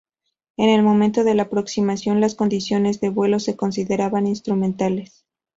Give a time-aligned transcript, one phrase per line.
[0.57, 5.27] En el momento de la aproximación las condiciones de vuelo se consideraban instrumentales.